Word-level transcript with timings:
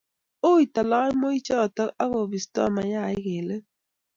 uei 0.49 0.65
talamoichoto 0.75 1.83
ak 2.03 2.09
kobisto 2.13 2.61
mayaik 2.75 3.25
eng 3.35 3.45
let 3.47 3.63